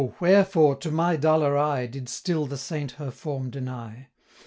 [0.19, 4.07] wherefore, to my duller eye, Did still the Saint her form deny!